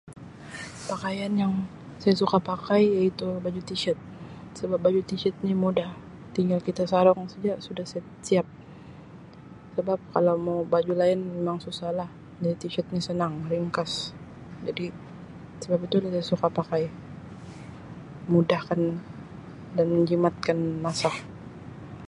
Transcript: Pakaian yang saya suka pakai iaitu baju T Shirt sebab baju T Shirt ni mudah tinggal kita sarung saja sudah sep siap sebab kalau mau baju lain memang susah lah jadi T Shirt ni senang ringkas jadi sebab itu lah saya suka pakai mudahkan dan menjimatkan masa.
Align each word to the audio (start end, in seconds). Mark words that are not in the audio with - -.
Pakaian 0.91 1.33
yang 1.43 1.53
saya 2.01 2.15
suka 2.21 2.37
pakai 2.51 2.81
iaitu 2.97 3.27
baju 3.43 3.61
T 3.67 3.71
Shirt 3.81 3.99
sebab 4.59 4.79
baju 4.85 4.99
T 5.03 5.09
Shirt 5.21 5.35
ni 5.45 5.53
mudah 5.63 5.89
tinggal 6.35 6.59
kita 6.67 6.83
sarung 6.91 7.21
saja 7.33 7.53
sudah 7.67 7.85
sep 7.91 8.05
siap 8.27 8.45
sebab 9.75 9.99
kalau 10.13 10.35
mau 10.47 10.59
baju 10.73 10.91
lain 11.01 11.19
memang 11.37 11.57
susah 11.65 11.89
lah 11.99 12.09
jadi 12.41 12.55
T 12.61 12.63
Shirt 12.73 12.87
ni 12.93 12.99
senang 13.09 13.33
ringkas 13.51 13.91
jadi 14.65 14.85
sebab 15.61 15.79
itu 15.85 15.95
lah 16.01 16.09
saya 16.13 16.23
suka 16.31 16.47
pakai 16.59 16.83
mudahkan 18.33 18.81
dan 19.77 19.85
menjimatkan 19.95 20.57
masa. 20.85 21.11